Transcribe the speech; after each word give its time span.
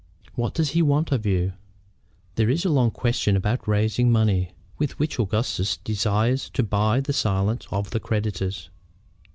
"What 0.33 0.55
does 0.55 0.71
he 0.71 0.81
want 0.81 1.11
of 1.11 1.27
you?" 1.27 1.53
"There 2.33 2.49
is 2.49 2.65
a 2.65 2.69
long 2.71 2.89
question 2.89 3.35
about 3.35 3.67
raising 3.67 4.11
money 4.11 4.49
with 4.79 4.97
which 4.97 5.19
Augustus 5.19 5.77
desires 5.77 6.49
to 6.55 6.63
buy 6.63 7.01
the 7.01 7.13
silence 7.13 7.67
of 7.69 7.91
the 7.91 7.99
creditors." 7.99 8.71